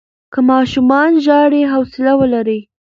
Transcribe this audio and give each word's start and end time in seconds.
که 0.33 0.39
ماشوم 0.49 0.89
ژاړي، 1.25 1.61
حوصله 1.73 2.11
ولرئ. 2.17 2.59